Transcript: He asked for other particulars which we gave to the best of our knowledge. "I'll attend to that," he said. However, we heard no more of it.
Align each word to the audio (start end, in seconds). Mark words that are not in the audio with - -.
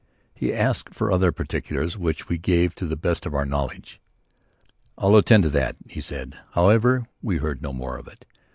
He 0.33 0.51
asked 0.51 0.95
for 0.95 1.11
other 1.11 1.31
particulars 1.31 1.95
which 1.95 2.27
we 2.27 2.39
gave 2.39 2.73
to 2.73 2.87
the 2.87 2.95
best 2.95 3.27
of 3.27 3.35
our 3.35 3.45
knowledge. 3.45 4.01
"I'll 4.97 5.15
attend 5.15 5.43
to 5.43 5.49
that," 5.51 5.75
he 5.87 6.01
said. 6.01 6.35
However, 6.53 7.05
we 7.21 7.37
heard 7.37 7.61
no 7.61 7.71
more 7.71 7.97
of 7.99 8.07
it. 8.07 8.25